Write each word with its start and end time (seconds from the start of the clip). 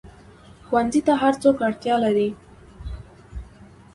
ښوونځی 0.65 1.01
ته 1.07 1.13
هر 1.21 1.33
څوک 1.41 1.55
اړتیا 1.67 1.95
لري 2.05 2.29